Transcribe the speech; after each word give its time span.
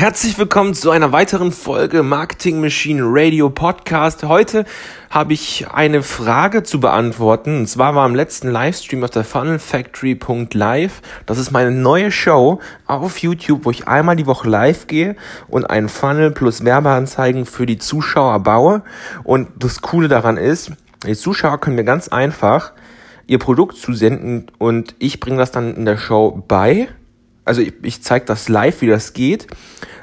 Herzlich 0.00 0.38
willkommen 0.38 0.72
zu 0.72 0.90
einer 0.90 1.12
weiteren 1.12 1.52
Folge 1.52 2.02
Marketing 2.02 2.58
Machine 2.58 3.02
Radio 3.04 3.50
Podcast. 3.50 4.24
Heute 4.24 4.64
habe 5.10 5.34
ich 5.34 5.68
eine 5.70 6.02
Frage 6.02 6.62
zu 6.62 6.80
beantworten. 6.80 7.58
Und 7.58 7.66
zwar 7.66 7.94
war 7.94 8.06
im 8.06 8.14
letzten 8.14 8.48
Livestream 8.48 9.04
auf 9.04 9.10
der 9.10 9.24
funnelfactory.live. 9.24 11.02
Das 11.26 11.36
ist 11.36 11.50
meine 11.50 11.70
neue 11.70 12.10
Show 12.10 12.60
auf 12.86 13.18
YouTube, 13.18 13.66
wo 13.66 13.70
ich 13.70 13.88
einmal 13.88 14.16
die 14.16 14.24
Woche 14.24 14.48
live 14.48 14.86
gehe 14.86 15.16
und 15.48 15.68
einen 15.68 15.90
Funnel 15.90 16.30
plus 16.30 16.64
Werbeanzeigen 16.64 17.44
für 17.44 17.66
die 17.66 17.76
Zuschauer 17.76 18.42
baue. 18.42 18.82
Und 19.22 19.48
das 19.58 19.82
Coole 19.82 20.08
daran 20.08 20.38
ist, 20.38 20.72
die 21.06 21.14
Zuschauer 21.14 21.60
können 21.60 21.76
mir 21.76 21.84
ganz 21.84 22.08
einfach 22.08 22.72
ihr 23.26 23.38
Produkt 23.38 23.76
zusenden 23.76 24.50
und 24.56 24.94
ich 24.98 25.20
bringe 25.20 25.36
das 25.36 25.52
dann 25.52 25.76
in 25.76 25.84
der 25.84 25.98
Show 25.98 26.42
bei 26.48 26.88
also 27.50 27.62
ich, 27.62 27.74
ich 27.82 28.02
zeige 28.02 28.26
das 28.26 28.48
live, 28.48 28.80
wie 28.80 28.86
das 28.86 29.12
geht, 29.12 29.48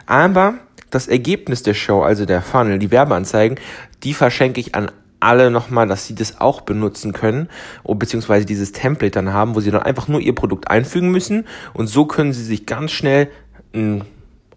aber 0.08 0.56
das 0.90 1.08
Ergebnis 1.08 1.64
der 1.64 1.74
Show, 1.74 2.02
also 2.02 2.26
der 2.26 2.42
Funnel, 2.42 2.80
die 2.80 2.92
Werbeanzeigen, 2.92 3.60
die 4.04 4.14
verschenke 4.14 4.60
ich 4.60 4.74
an 4.74 4.90
alle 5.20 5.52
nochmal, 5.52 5.88
dass 5.88 6.08
sie 6.08 6.16
das 6.16 6.40
auch 6.42 6.62
benutzen 6.62 7.14
können, 7.14 7.50
beziehungsweise 7.84 8.46
dieses 8.46 8.72
Template 8.72 9.12
dann 9.12 9.34
haben, 9.34 9.56
wo 9.56 9.60
sie 9.60 9.72
dann 9.72 9.84
einfach 9.84 10.08
nur 10.08 10.20
ihr 10.20 10.34
Produkt 10.36 10.70
einfügen 10.70 11.10
müssen 11.10 11.46
und 11.74 11.88
so 11.88 12.06
können 12.06 12.34
sie 12.34 12.44
sich 12.44 12.66
ganz 12.66 12.92
schnell 12.92 13.30
ein 13.74 14.04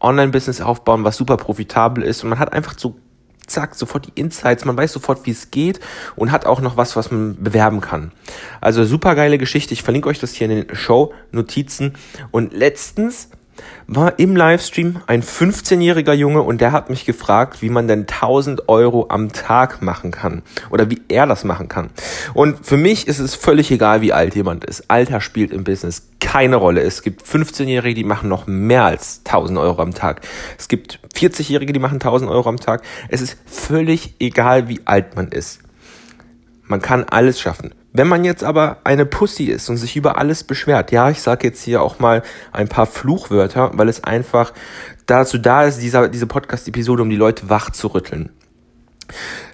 Online-Business 0.00 0.60
aufbauen, 0.60 1.04
was 1.04 1.16
super 1.16 1.36
profitabel 1.36 2.04
ist 2.04 2.22
und 2.22 2.30
man 2.30 2.38
hat 2.38 2.52
einfach 2.52 2.74
so 2.78 2.96
zack, 3.46 3.74
sofort 3.74 4.06
die 4.06 4.20
Insights, 4.20 4.64
man 4.64 4.76
weiß 4.76 4.92
sofort, 4.92 5.26
wie 5.26 5.32
es 5.32 5.50
geht 5.50 5.80
und 6.14 6.30
hat 6.30 6.46
auch 6.46 6.60
noch 6.60 6.76
was, 6.76 6.94
was 6.94 7.10
man 7.10 7.42
bewerben 7.42 7.80
kann. 7.80 8.12
Also 8.60 8.84
super 8.84 9.14
geile 9.14 9.38
Geschichte. 9.38 9.74
Ich 9.74 9.82
verlinke 9.82 10.08
euch 10.08 10.20
das 10.20 10.34
hier 10.34 10.48
in 10.48 10.66
den 10.66 10.76
Show-Notizen. 10.76 11.94
Und 12.30 12.52
letztens 12.52 13.28
war 13.86 14.18
im 14.18 14.36
Livestream 14.36 15.00
ein 15.06 15.22
15-jähriger 15.22 16.12
Junge 16.12 16.42
und 16.42 16.60
der 16.60 16.72
hat 16.72 16.90
mich 16.90 17.04
gefragt, 17.04 17.62
wie 17.62 17.70
man 17.70 17.88
denn 17.88 18.00
1000 18.00 18.68
Euro 18.68 19.06
am 19.08 19.32
Tag 19.32 19.82
machen 19.82 20.10
kann 20.10 20.42
oder 20.70 20.90
wie 20.90 21.00
er 21.08 21.26
das 21.26 21.44
machen 21.44 21.68
kann. 21.68 21.90
Und 22.34 22.64
für 22.64 22.76
mich 22.76 23.08
ist 23.08 23.18
es 23.18 23.34
völlig 23.34 23.70
egal, 23.70 24.00
wie 24.00 24.12
alt 24.12 24.34
jemand 24.34 24.64
ist. 24.64 24.84
Alter 24.88 25.20
spielt 25.20 25.52
im 25.52 25.64
Business 25.64 26.08
keine 26.20 26.56
Rolle. 26.56 26.82
Es 26.82 27.02
gibt 27.02 27.22
15-Jährige, 27.22 27.94
die 27.94 28.04
machen 28.04 28.28
noch 28.28 28.46
mehr 28.46 28.84
als 28.84 29.22
1000 29.24 29.58
Euro 29.58 29.82
am 29.82 29.94
Tag. 29.94 30.20
Es 30.58 30.68
gibt 30.68 31.00
40-Jährige, 31.14 31.72
die 31.72 31.80
machen 31.80 31.94
1000 31.94 32.30
Euro 32.30 32.48
am 32.48 32.58
Tag. 32.58 32.82
Es 33.08 33.20
ist 33.20 33.36
völlig 33.46 34.14
egal, 34.20 34.68
wie 34.68 34.80
alt 34.84 35.16
man 35.16 35.28
ist. 35.28 35.60
Man 36.62 36.80
kann 36.80 37.04
alles 37.04 37.40
schaffen. 37.40 37.74
Wenn 37.92 38.06
man 38.06 38.24
jetzt 38.24 38.44
aber 38.44 38.78
eine 38.84 39.04
Pussy 39.04 39.44
ist 39.44 39.68
und 39.68 39.76
sich 39.76 39.96
über 39.96 40.16
alles 40.16 40.44
beschwert, 40.44 40.92
ja, 40.92 41.10
ich 41.10 41.20
sage 41.20 41.48
jetzt 41.48 41.62
hier 41.62 41.82
auch 41.82 41.98
mal 41.98 42.22
ein 42.52 42.68
paar 42.68 42.86
Fluchwörter, 42.86 43.72
weil 43.74 43.88
es 43.88 44.04
einfach 44.04 44.52
dazu 45.06 45.38
da 45.38 45.64
ist, 45.64 45.82
dieser, 45.82 46.08
diese 46.08 46.26
Podcast-Episode, 46.26 47.02
um 47.02 47.10
die 47.10 47.16
Leute 47.16 47.50
wach 47.50 47.70
zu 47.70 47.88
rütteln. 47.88 48.30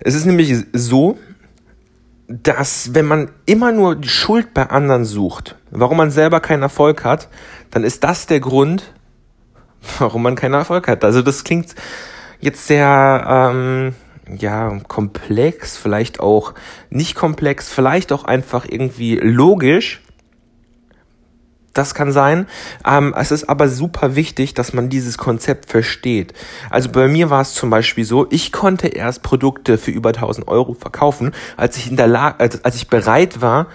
Es 0.01 0.15
ist 0.15 0.27
nämlich 0.27 0.55
so, 0.75 1.19
dass 2.29 2.95
wenn 2.95 3.07
man 3.07 3.31
immer 3.47 3.73
nur 3.73 3.97
die 3.97 4.09
Schuld 4.09 4.53
bei 4.53 4.69
anderen 4.69 5.05
sucht, 5.05 5.57
warum 5.71 5.97
man 5.97 6.11
selber 6.11 6.41
keinen 6.41 6.63
Erfolg 6.63 7.05
hat, 7.05 7.29
dann 7.71 7.85
ist 7.85 8.05
das 8.05 8.27
der 8.27 8.41
Grund, 8.41 8.93
warum 9.99 10.23
man 10.23 10.35
keinen 10.35 10.55
Erfolg 10.55 10.89
hat. 10.89 11.05
Also 11.05 11.23
das 11.23 11.45
klingt 11.45 11.75
jetzt 12.41 12.67
sehr 12.67 13.25
ähm, 13.29 13.95
ja, 14.29 14.81
komplex, 14.89 15.77
vielleicht 15.77 16.21
auch 16.21 16.55
nicht 16.91 17.15
komplex, 17.15 17.69
vielleicht 17.69 18.13
auch 18.13 18.25
einfach 18.25 18.67
irgendwie 18.69 19.17
logisch. 19.17 20.03
Das 21.73 21.95
kann 21.95 22.11
sein. 22.11 22.47
Ähm, 22.87 23.15
es 23.19 23.31
ist 23.31 23.51
aber 23.51 23.69
super 23.69 24.17
wichtig, 24.17 24.55
dass 24.55 24.73
man 24.73 24.89
dieses 24.89 25.19
Konzept 25.19 25.71
versteht. 25.71 26.33
Also 26.71 26.91
bei 26.91 27.07
mir 27.07 27.29
war 27.29 27.43
es 27.43 27.53
zum 27.53 27.69
Beispiel 27.69 28.07
so, 28.07 28.27
ich 28.31 28.51
konnte 28.51 28.89
erst 28.89 29.23
Produkte 29.23 29.77
für 29.77 29.91
über 29.91 30.09
1000 30.09 30.49
Euro 30.49 30.73
verkaufen, 30.73 31.33
als 31.59 31.77
ich 31.77 31.91
in 31.91 31.99
der 31.99 32.07
Lage, 32.07 32.41
als, 32.41 32.65
als 32.65 32.77
ich 32.77 32.89
bereit 32.89 33.43
war, 33.43 33.67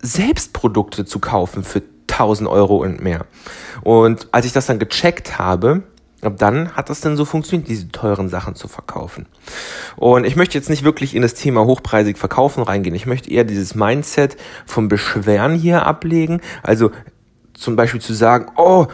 selbst 0.00 0.52
Produkte 0.52 1.04
zu 1.04 1.18
kaufen 1.18 1.64
für 1.64 1.82
1000 2.08 2.48
Euro 2.48 2.76
und 2.76 3.02
mehr. 3.02 3.26
Und 3.82 4.28
als 4.30 4.46
ich 4.46 4.52
das 4.52 4.66
dann 4.66 4.78
gecheckt 4.78 5.36
habe, 5.36 5.82
Ab 6.26 6.34
dann 6.38 6.72
hat 6.72 6.90
das 6.90 7.00
denn 7.00 7.16
so 7.16 7.24
funktioniert, 7.24 7.68
diese 7.68 7.88
teuren 7.90 8.28
Sachen 8.28 8.54
zu 8.54 8.68
verkaufen. 8.68 9.26
Und 9.96 10.24
ich 10.24 10.36
möchte 10.36 10.56
jetzt 10.58 10.70
nicht 10.70 10.84
wirklich 10.84 11.14
in 11.14 11.22
das 11.22 11.34
Thema 11.34 11.64
hochpreisig 11.64 12.18
verkaufen 12.18 12.62
reingehen. 12.62 12.94
Ich 12.94 13.06
möchte 13.06 13.30
eher 13.30 13.44
dieses 13.44 13.74
Mindset 13.74 14.36
vom 14.66 14.88
Beschweren 14.88 15.54
hier 15.54 15.86
ablegen. 15.86 16.40
Also 16.62 16.90
zum 17.54 17.76
Beispiel 17.76 18.00
zu 18.00 18.14
sagen, 18.14 18.50
oh, 18.56 18.86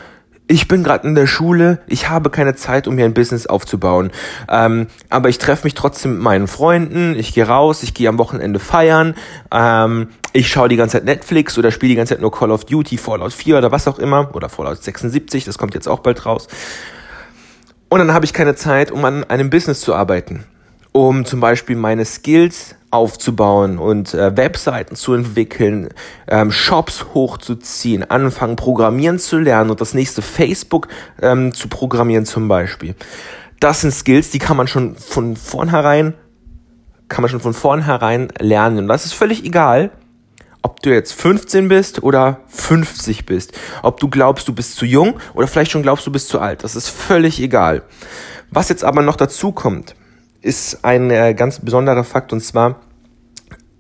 ich 0.51 0.67
bin 0.67 0.83
gerade 0.83 1.07
in 1.07 1.15
der 1.15 1.29
Schule, 1.29 1.81
ich 1.87 2.09
habe 2.09 2.29
keine 2.29 2.57
Zeit, 2.57 2.89
um 2.89 2.97
mir 2.97 3.05
ein 3.05 3.15
Business 3.15 3.47
aufzubauen. 3.47 4.11
Ähm, 4.49 4.89
aber 5.09 5.29
ich 5.29 5.39
treffe 5.39 5.65
mich 5.65 5.75
trotzdem 5.75 6.15
mit 6.15 6.23
meinen 6.23 6.49
Freunden, 6.49 7.15
ich 7.17 7.33
gehe 7.35 7.47
raus, 7.47 7.85
ich 7.85 7.95
gehe 7.95 8.09
am 8.09 8.19
Wochenende 8.19 8.59
feiern, 8.59 9.15
ähm, 9.53 10.09
ich 10.33 10.49
schaue 10.49 10.69
die 10.69 10.75
ganze 10.77 10.97
Zeit 10.97 11.05
Netflix 11.05 11.57
oder 11.57 11.71
spiele 11.71 11.91
die 11.91 11.97
ganze 11.97 12.15
Zeit 12.15 12.21
nur 12.21 12.33
Call 12.33 12.51
of 12.51 12.65
Duty, 12.65 12.99
Fallout 12.99 13.33
4 13.33 13.59
oder 13.59 13.71
was 13.71 13.87
auch 13.87 14.01
immer, 14.01 14.35
oder 14.35 14.49
Fallout 14.49 14.83
76, 14.83 15.45
das 15.45 15.57
kommt 15.57 15.75
jetzt 15.75 15.89
auch 15.89 16.01
bald 16.01 16.27
raus. 16.27 16.49
Und 17.91 17.99
dann 17.99 18.15
habe 18.15 18.25
ich 18.25 18.33
keine 18.33 18.55
Zeit, 18.55 18.93
um 18.93 19.05
an 19.05 19.25
einem 19.25 19.51
Business 19.51 19.81
zu 19.81 19.97
arbeiten, 19.97 20.45
um 20.93 21.25
zum 21.25 21.41
Beispiel 21.41 21.75
meine 21.75 22.05
Skills 22.05 22.77
aufzubauen 22.93 23.79
und 23.79 24.15
äh, 24.15 24.37
Webseiten 24.37 24.95
zu 24.95 25.13
entwickeln, 25.13 25.89
ähm, 26.29 26.53
Shops 26.53 27.07
hochzuziehen, 27.15 28.09
anfangen 28.09 28.55
programmieren 28.55 29.19
zu 29.19 29.39
lernen 29.39 29.71
und 29.71 29.81
das 29.81 29.93
nächste 29.93 30.23
Facebook 30.23 30.87
ähm, 31.21 31.53
zu 31.53 31.67
programmieren 31.67 32.27
zum 32.27 32.47
Beispiel. 32.47 32.95
Das 33.59 33.81
sind 33.81 33.93
Skills, 33.93 34.31
die 34.31 34.39
kann 34.39 34.57
man 34.57 34.69
schon 34.69 34.95
von 34.95 35.35
vornherein, 35.35 36.15
kann 37.09 37.23
man 37.23 37.29
schon 37.29 37.41
von 37.41 37.55
vornherein 37.55 38.29
lernen. 38.39 38.79
Und 38.79 38.89
das 38.89 39.05
ist 39.05 39.15
völlig 39.15 39.45
egal, 39.45 39.91
ob 40.63 40.81
du 40.83 40.91
jetzt 40.91 41.13
15 41.15 41.69
bist 41.69 42.03
oder 42.03 42.41
50 42.49 43.27
bist, 43.27 43.53
ob 43.83 44.01
du 44.01 44.09
glaubst, 44.09 44.49
du 44.49 44.55
bist 44.55 44.77
zu 44.77 44.85
jung 44.85 45.19
oder 45.35 45.47
vielleicht 45.47 45.71
schon 45.71 45.83
glaubst, 45.83 46.07
du 46.07 46.13
bist 46.13 46.29
zu 46.29 46.41
alt, 46.41 46.65
das 46.65 46.77
ist 46.77 46.89
völlig 46.89 47.41
egal. 47.41 47.83
Was 48.51 48.69
jetzt 48.69 48.85
aber 48.85 49.03
noch 49.03 49.17
dazu 49.17 49.53
kommt, 49.53 49.95
ist 50.43 50.85
ein 50.85 51.11
äh, 51.11 51.35
ganz 51.35 51.61
besonderer 51.61 52.05
Fakt 52.05 52.33
und 52.33 52.43
zwar, 52.43 52.81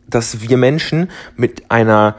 dass 0.06 0.41
wir 0.41 0.56
Menschen 0.56 1.10
mit 1.36 1.70
einer 1.70 2.16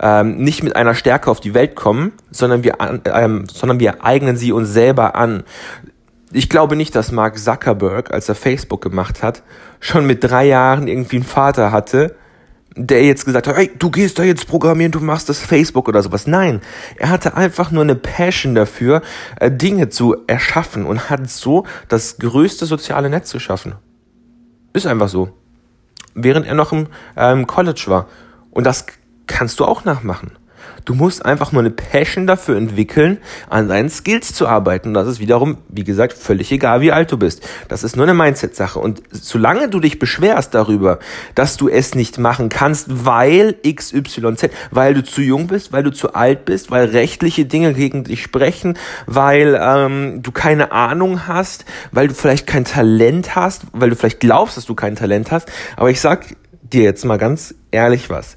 ähm, 0.00 0.36
nicht 0.38 0.62
mit 0.62 0.74
einer 0.74 0.94
Stärke 0.94 1.30
auf 1.30 1.40
die 1.40 1.54
Welt 1.54 1.74
kommen, 1.74 2.12
sondern 2.30 2.64
wir, 2.64 2.78
ähm, 2.80 3.44
sondern 3.52 3.78
wir 3.78 4.04
eignen 4.04 4.36
sie 4.36 4.52
uns 4.52 4.70
selber 4.70 5.14
an. 5.16 5.44
Ich 6.32 6.48
glaube 6.48 6.76
nicht, 6.76 6.94
dass 6.96 7.12
Mark 7.12 7.38
Zuckerberg, 7.38 8.10
als 8.10 8.28
er 8.28 8.34
Facebook 8.34 8.80
gemacht 8.80 9.22
hat, 9.22 9.42
schon 9.80 10.06
mit 10.06 10.24
drei 10.24 10.46
Jahren 10.46 10.88
irgendwie 10.88 11.16
einen 11.16 11.26
Vater 11.26 11.72
hatte, 11.72 12.16
der 12.76 13.04
jetzt 13.04 13.24
gesagt 13.24 13.46
hat, 13.46 13.56
hey, 13.56 13.70
du 13.78 13.90
gehst 13.90 14.18
da 14.18 14.22
jetzt 14.22 14.46
programmieren, 14.46 14.92
du 14.92 15.00
machst 15.00 15.28
das 15.28 15.40
Facebook 15.40 15.88
oder 15.88 16.02
sowas. 16.02 16.26
Nein, 16.26 16.60
er 16.96 17.10
hatte 17.10 17.36
einfach 17.36 17.70
nur 17.70 17.82
eine 17.82 17.94
Passion 17.94 18.54
dafür, 18.54 19.02
äh, 19.40 19.50
Dinge 19.50 19.88
zu 19.88 20.16
erschaffen 20.26 20.86
und 20.86 21.10
hat 21.10 21.28
so 21.28 21.66
das 21.88 22.18
größte 22.18 22.66
soziale 22.66 23.10
Netz 23.10 23.32
geschaffen. 23.32 23.74
Ist 24.72 24.86
einfach 24.86 25.08
so. 25.08 25.30
Während 26.14 26.46
er 26.46 26.54
noch 26.54 26.72
im 26.72 26.88
ähm, 27.16 27.46
College 27.46 27.84
war. 27.86 28.08
Und 28.50 28.64
das 28.64 28.86
kannst 29.26 29.60
du 29.60 29.64
auch 29.64 29.84
nachmachen. 29.84 30.32
Du 30.84 30.94
musst 30.94 31.24
einfach 31.24 31.52
nur 31.52 31.62
eine 31.62 31.70
Passion 31.70 32.26
dafür 32.26 32.56
entwickeln, 32.56 33.18
an 33.48 33.68
deinen 33.68 33.88
Skills 33.88 34.34
zu 34.34 34.48
arbeiten. 34.48 34.88
Und 34.88 34.94
das 34.94 35.06
ist 35.06 35.20
wiederum, 35.20 35.58
wie 35.68 35.84
gesagt, 35.84 36.12
völlig 36.12 36.50
egal, 36.50 36.80
wie 36.80 36.90
alt 36.92 37.12
du 37.12 37.16
bist. 37.16 37.46
Das 37.68 37.84
ist 37.84 37.96
nur 37.96 38.04
eine 38.04 38.14
Mindset-Sache. 38.14 38.78
Und 38.78 39.02
solange 39.10 39.68
du 39.68 39.78
dich 39.78 39.98
beschwerst 39.98 40.54
darüber, 40.54 40.98
dass 41.34 41.56
du 41.56 41.68
es 41.68 41.94
nicht 41.94 42.18
machen 42.18 42.48
kannst, 42.48 43.04
weil 43.04 43.54
XYZ, 43.62 44.50
weil 44.70 44.94
du 44.94 45.04
zu 45.04 45.22
jung 45.22 45.46
bist, 45.46 45.72
weil 45.72 45.84
du 45.84 45.92
zu 45.92 46.14
alt 46.14 46.44
bist, 46.44 46.70
weil 46.70 46.86
rechtliche 46.86 47.44
Dinge 47.44 47.74
gegen 47.74 48.04
dich 48.04 48.22
sprechen, 48.22 48.76
weil 49.06 49.58
ähm, 49.60 50.22
du 50.22 50.32
keine 50.32 50.72
Ahnung 50.72 51.28
hast, 51.28 51.64
weil 51.92 52.08
du 52.08 52.14
vielleicht 52.14 52.46
kein 52.46 52.64
Talent 52.64 53.36
hast, 53.36 53.62
weil 53.72 53.90
du 53.90 53.96
vielleicht 53.96 54.20
glaubst, 54.20 54.56
dass 54.56 54.66
du 54.66 54.74
kein 54.74 54.96
Talent 54.96 55.30
hast. 55.30 55.50
Aber 55.76 55.90
ich 55.90 56.00
sag 56.00 56.26
dir 56.62 56.82
jetzt 56.82 57.04
mal 57.04 57.18
ganz 57.18 57.54
ehrlich 57.70 58.10
was. 58.10 58.36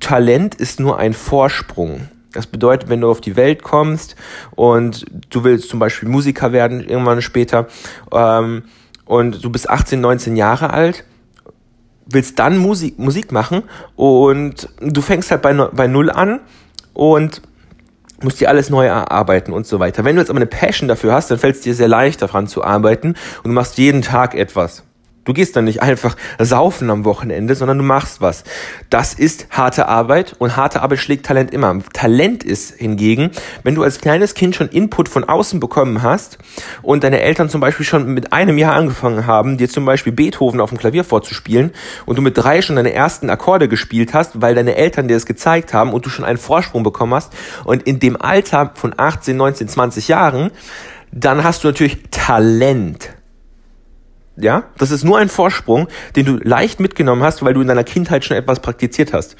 Talent 0.00 0.54
ist 0.54 0.80
nur 0.80 0.98
ein 0.98 1.14
Vorsprung. 1.14 2.08
Das 2.32 2.46
bedeutet, 2.46 2.90
wenn 2.90 3.00
du 3.00 3.10
auf 3.10 3.20
die 3.20 3.36
Welt 3.36 3.62
kommst 3.62 4.14
und 4.54 5.06
du 5.30 5.42
willst 5.42 5.70
zum 5.70 5.78
Beispiel 5.78 6.08
Musiker 6.08 6.52
werden 6.52 6.86
irgendwann 6.86 7.22
später 7.22 7.66
ähm, 8.12 8.64
und 9.06 9.42
du 9.42 9.50
bist 9.50 9.70
18, 9.70 10.00
19 10.00 10.36
Jahre 10.36 10.70
alt, 10.70 11.04
willst 12.04 12.38
dann 12.38 12.58
Musik, 12.58 12.98
Musik 12.98 13.32
machen 13.32 13.62
und 13.96 14.68
du 14.80 15.00
fängst 15.00 15.30
halt 15.30 15.40
bei, 15.40 15.54
bei 15.54 15.86
Null 15.86 16.10
an 16.10 16.40
und 16.92 17.40
musst 18.22 18.40
dir 18.40 18.48
alles 18.48 18.70
neu 18.70 18.86
erarbeiten 18.86 19.52
und 19.52 19.66
so 19.66 19.78
weiter. 19.78 20.04
Wenn 20.04 20.16
du 20.16 20.22
jetzt 20.22 20.30
aber 20.30 20.38
eine 20.38 20.46
Passion 20.46 20.88
dafür 20.88 21.14
hast, 21.14 21.30
dann 21.30 21.38
fällt 21.38 21.56
es 21.56 21.62
dir 21.62 21.74
sehr 21.74 21.88
leicht 21.88 22.22
daran 22.22 22.46
zu 22.46 22.62
arbeiten 22.64 23.14
und 23.42 23.44
du 23.44 23.50
machst 23.50 23.78
jeden 23.78 24.02
Tag 24.02 24.34
etwas. 24.34 24.82
Du 25.26 25.32
gehst 25.32 25.56
dann 25.56 25.64
nicht 25.64 25.82
einfach 25.82 26.16
saufen 26.38 26.88
am 26.88 27.04
Wochenende, 27.04 27.56
sondern 27.56 27.78
du 27.78 27.84
machst 27.84 28.20
was. 28.20 28.44
Das 28.90 29.12
ist 29.12 29.48
harte 29.50 29.88
Arbeit 29.88 30.36
und 30.38 30.56
harte 30.56 30.82
Arbeit 30.82 31.00
schlägt 31.00 31.26
Talent 31.26 31.52
immer. 31.52 31.80
Talent 31.92 32.44
ist 32.44 32.76
hingegen, 32.76 33.32
wenn 33.64 33.74
du 33.74 33.82
als 33.82 34.00
kleines 34.00 34.34
Kind 34.34 34.54
schon 34.54 34.68
Input 34.68 35.08
von 35.08 35.24
außen 35.24 35.58
bekommen 35.58 36.02
hast 36.02 36.38
und 36.80 37.02
deine 37.02 37.20
Eltern 37.20 37.50
zum 37.50 37.60
Beispiel 37.60 37.84
schon 37.84 38.14
mit 38.14 38.32
einem 38.32 38.56
Jahr 38.56 38.74
angefangen 38.74 39.26
haben, 39.26 39.58
dir 39.58 39.68
zum 39.68 39.84
Beispiel 39.84 40.12
Beethoven 40.12 40.60
auf 40.60 40.70
dem 40.70 40.78
Klavier 40.78 41.02
vorzuspielen 41.02 41.72
und 42.06 42.16
du 42.16 42.22
mit 42.22 42.38
drei 42.38 42.62
schon 42.62 42.76
deine 42.76 42.92
ersten 42.92 43.28
Akkorde 43.28 43.66
gespielt 43.66 44.14
hast, 44.14 44.40
weil 44.40 44.54
deine 44.54 44.76
Eltern 44.76 45.08
dir 45.08 45.14
das 45.14 45.26
gezeigt 45.26 45.74
haben 45.74 45.92
und 45.92 46.06
du 46.06 46.08
schon 46.08 46.24
einen 46.24 46.38
Vorsprung 46.38 46.84
bekommen 46.84 47.14
hast 47.14 47.32
und 47.64 47.82
in 47.82 47.98
dem 47.98 48.20
Alter 48.20 48.70
von 48.76 48.94
18, 48.96 49.36
19, 49.36 49.66
20 49.66 50.06
Jahren, 50.06 50.52
dann 51.10 51.42
hast 51.42 51.64
du 51.64 51.68
natürlich 51.68 51.98
Talent. 52.12 53.15
Ja, 54.38 54.64
das 54.76 54.90
ist 54.90 55.02
nur 55.02 55.16
ein 55.16 55.30
Vorsprung, 55.30 55.88
den 56.14 56.26
du 56.26 56.36
leicht 56.36 56.78
mitgenommen 56.78 57.22
hast, 57.22 57.42
weil 57.42 57.54
du 57.54 57.62
in 57.62 57.68
deiner 57.68 57.84
Kindheit 57.84 58.24
schon 58.24 58.36
etwas 58.36 58.60
praktiziert 58.60 59.14
hast. 59.14 59.36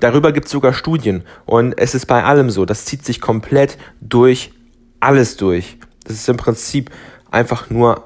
Darüber 0.00 0.32
gibt 0.32 0.46
es 0.46 0.52
sogar 0.52 0.72
Studien 0.72 1.22
und 1.46 1.78
es 1.78 1.94
ist 1.94 2.06
bei 2.06 2.24
allem 2.24 2.50
so. 2.50 2.64
Das 2.64 2.84
zieht 2.84 3.04
sich 3.04 3.20
komplett 3.20 3.78
durch 4.00 4.52
alles 4.98 5.36
durch. 5.36 5.78
Das 6.04 6.16
ist 6.16 6.28
im 6.28 6.36
Prinzip 6.36 6.90
einfach 7.30 7.70
nur 7.70 8.04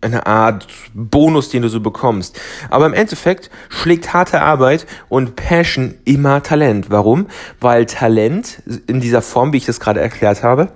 eine 0.00 0.26
Art 0.26 0.66
Bonus, 0.92 1.48
den 1.48 1.62
du 1.62 1.68
so 1.68 1.80
bekommst. 1.80 2.38
Aber 2.68 2.86
im 2.86 2.92
Endeffekt 2.92 3.50
schlägt 3.68 4.12
harte 4.12 4.42
Arbeit 4.42 4.86
und 5.08 5.34
Passion 5.34 5.94
immer 6.04 6.42
Talent. 6.42 6.90
Warum? 6.90 7.28
Weil 7.60 7.86
Talent 7.86 8.62
in 8.86 9.00
dieser 9.00 9.22
Form, 9.22 9.52
wie 9.52 9.58
ich 9.58 9.66
das 9.66 9.80
gerade 9.80 10.00
erklärt 10.00 10.42
habe, 10.42 10.68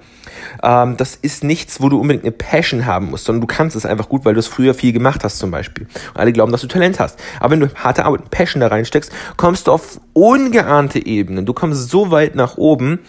ähm, 0.62 0.96
das 0.96 1.16
ist 1.16 1.44
nichts, 1.44 1.80
wo 1.80 1.88
du 1.88 2.00
unbedingt 2.00 2.24
eine 2.24 2.32
Passion 2.32 2.86
haben 2.86 3.10
musst, 3.10 3.24
sondern 3.24 3.40
du 3.40 3.46
kannst 3.46 3.76
es 3.76 3.86
einfach 3.86 4.08
gut, 4.08 4.24
weil 4.24 4.34
du 4.34 4.40
es 4.40 4.46
früher 4.46 4.74
viel 4.74 4.92
gemacht 4.92 5.24
hast 5.24 5.38
zum 5.38 5.50
Beispiel. 5.50 5.86
Und 6.14 6.20
alle 6.20 6.32
glauben, 6.32 6.52
dass 6.52 6.60
du 6.60 6.68
Talent 6.68 7.00
hast. 7.00 7.18
Aber 7.40 7.52
wenn 7.52 7.60
du 7.60 7.74
harte 7.74 8.04
Arbeit 8.04 8.20
und 8.22 8.30
Passion 8.30 8.60
da 8.60 8.68
reinsteckst, 8.68 9.12
kommst 9.36 9.66
du 9.66 9.72
auf 9.72 10.00
ungeahnte 10.12 11.04
Ebenen. 11.04 11.46
Du 11.46 11.52
kommst 11.52 11.90
so 11.90 12.10
weit 12.10 12.34
nach 12.34 12.56
oben, 12.56 13.00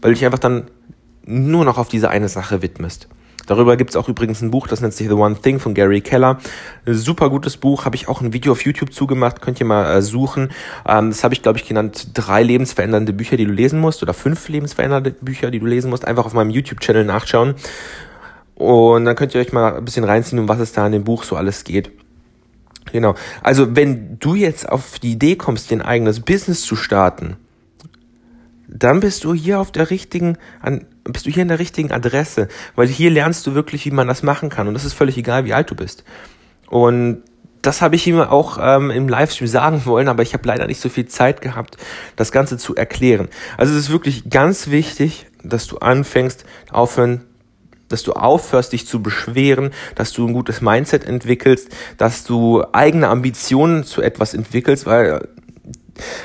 weil 0.00 0.12
du 0.12 0.14
dich 0.14 0.24
einfach 0.24 0.38
dann 0.38 0.70
nur 1.24 1.64
noch 1.64 1.78
auf 1.78 1.88
diese 1.88 2.10
eine 2.10 2.28
Sache 2.28 2.62
widmest. 2.62 3.08
Darüber 3.48 3.78
gibt 3.78 3.90
es 3.90 3.96
auch 3.96 4.08
übrigens 4.08 4.42
ein 4.42 4.50
Buch, 4.50 4.68
das 4.68 4.82
nennt 4.82 4.92
sich 4.92 5.08
The 5.08 5.14
One 5.14 5.34
Thing 5.34 5.58
von 5.58 5.72
Gary 5.72 6.02
Keller. 6.02 6.38
Super 6.86 7.30
gutes 7.30 7.56
Buch, 7.56 7.86
habe 7.86 7.96
ich 7.96 8.06
auch 8.06 8.20
ein 8.20 8.34
Video 8.34 8.52
auf 8.52 8.62
YouTube 8.62 8.92
zugemacht, 8.92 9.40
könnt 9.40 9.58
ihr 9.58 9.64
mal 9.64 9.90
äh, 9.90 10.02
suchen. 10.02 10.50
Ähm, 10.86 11.08
das 11.08 11.24
habe 11.24 11.32
ich, 11.32 11.42
glaube 11.42 11.58
ich, 11.58 11.66
genannt, 11.66 12.08
drei 12.12 12.42
lebensverändernde 12.42 13.14
Bücher, 13.14 13.38
die 13.38 13.46
du 13.46 13.52
lesen 13.52 13.80
musst, 13.80 14.02
oder 14.02 14.12
fünf 14.12 14.48
lebensverändernde 14.48 15.12
Bücher, 15.12 15.50
die 15.50 15.60
du 15.60 15.66
lesen 15.66 15.88
musst. 15.88 16.06
Einfach 16.06 16.26
auf 16.26 16.34
meinem 16.34 16.50
YouTube-Channel 16.50 17.06
nachschauen. 17.06 17.54
Und 18.54 19.06
dann 19.06 19.16
könnt 19.16 19.34
ihr 19.34 19.40
euch 19.40 19.52
mal 19.52 19.76
ein 19.76 19.84
bisschen 19.84 20.04
reinziehen, 20.04 20.38
um 20.38 20.48
was 20.48 20.60
es 20.60 20.72
da 20.72 20.84
in 20.86 20.92
dem 20.92 21.04
Buch 21.04 21.24
so 21.24 21.34
alles 21.34 21.64
geht. 21.64 21.90
Genau. 22.92 23.14
Also 23.42 23.74
wenn 23.76 24.18
du 24.18 24.34
jetzt 24.34 24.68
auf 24.68 24.98
die 24.98 25.12
Idee 25.12 25.36
kommst, 25.36 25.70
dir 25.70 25.76
ein 25.76 25.82
eigenes 25.82 26.20
Business 26.20 26.60
zu 26.60 26.76
starten, 26.76 27.38
dann 28.68 29.00
bist 29.00 29.24
du 29.24 29.34
hier 29.34 29.58
auf 29.60 29.72
der 29.72 29.90
richtigen, 29.90 30.36
an, 30.60 30.84
bist 31.04 31.26
du 31.26 31.30
hier 31.30 31.42
in 31.42 31.48
der 31.48 31.58
richtigen 31.58 31.90
Adresse, 31.90 32.48
weil 32.76 32.86
hier 32.86 33.10
lernst 33.10 33.46
du 33.46 33.54
wirklich, 33.54 33.86
wie 33.86 33.90
man 33.90 34.06
das 34.06 34.22
machen 34.22 34.50
kann 34.50 34.68
und 34.68 34.74
das 34.74 34.84
ist 34.84 34.92
völlig 34.92 35.16
egal, 35.16 35.46
wie 35.46 35.54
alt 35.54 35.70
du 35.70 35.74
bist. 35.74 36.04
Und 36.68 37.22
das 37.62 37.80
habe 37.80 37.96
ich 37.96 38.06
ihm 38.06 38.20
auch 38.20 38.58
ähm, 38.60 38.90
im 38.90 39.08
Livestream 39.08 39.48
sagen 39.48 39.86
wollen, 39.86 40.08
aber 40.08 40.22
ich 40.22 40.34
habe 40.34 40.46
leider 40.46 40.66
nicht 40.66 40.80
so 40.80 40.90
viel 40.90 41.06
Zeit 41.06 41.40
gehabt, 41.40 41.78
das 42.14 42.30
Ganze 42.30 42.58
zu 42.58 42.76
erklären. 42.76 43.28
Also 43.56 43.72
es 43.72 43.80
ist 43.80 43.90
wirklich 43.90 44.28
ganz 44.28 44.68
wichtig, 44.68 45.26
dass 45.42 45.66
du 45.66 45.78
anfängst, 45.78 46.44
aufhören, 46.70 47.24
dass 47.88 48.02
du 48.02 48.12
aufhörst, 48.12 48.74
dich 48.74 48.86
zu 48.86 49.02
beschweren, 49.02 49.70
dass 49.94 50.12
du 50.12 50.26
ein 50.26 50.34
gutes 50.34 50.60
Mindset 50.60 51.06
entwickelst, 51.06 51.70
dass 51.96 52.24
du 52.24 52.62
eigene 52.72 53.08
Ambitionen 53.08 53.84
zu 53.84 54.02
etwas 54.02 54.34
entwickelst, 54.34 54.84
weil 54.84 55.26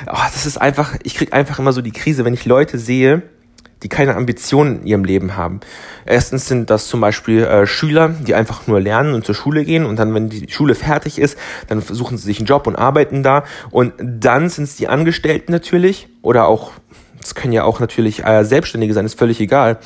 oh, 0.08 0.18
das 0.34 0.46
ist 0.46 0.58
einfach, 0.58 0.96
ich 1.04 1.16
krieg 1.16 1.34
einfach 1.34 1.60
immer 1.60 1.74
so 1.74 1.82
die 1.82 1.92
Krise, 1.92 2.26
wenn 2.26 2.34
ich 2.34 2.46
Leute 2.46 2.78
sehe, 2.78 3.24
die 3.84 3.90
keine 3.90 4.16
Ambitionen 4.16 4.82
in 4.82 4.88
ihrem 4.88 5.04
Leben 5.04 5.36
haben. 5.36 5.60
Erstens 6.06 6.48
sind 6.48 6.70
das 6.70 6.88
zum 6.88 7.02
Beispiel 7.02 7.44
äh, 7.44 7.68
Schüler, 7.68 8.10
die 8.10 8.34
einfach 8.34 8.66
nur 8.68 8.80
lernen 8.80 9.14
und 9.14 9.26
zur 9.26 9.36
Schule 9.36 9.66
gehen 9.66 9.86
und 9.86 9.98
dann, 9.98 10.14
wenn 10.14 10.30
die 10.30 10.50
Schule 10.50 10.74
fertig 10.74 11.20
ist, 11.20 11.38
dann 11.68 11.82
suchen 11.82 12.18
sie 12.18 12.24
sich 12.24 12.40
einen 12.40 12.48
Job 12.48 12.66
und 12.66 12.76
arbeiten 12.76 13.24
da. 13.24 13.44
Und 13.72 13.94
dann 14.00 14.50
sind 14.50 14.64
es 14.64 14.76
die 14.78 14.88
Angestellten 14.88 15.52
natürlich 15.52 16.08
oder 16.22 16.48
auch, 16.48 16.72
es 17.22 17.36
können 17.36 17.54
ja 17.54 17.64
auch 17.64 17.80
natürlich 17.80 18.24
äh, 18.26 18.44
Selbstständige 18.46 18.94
sein, 18.94 19.06
ist 19.06 19.20
völlig 19.20 19.40
egal. 19.40 19.80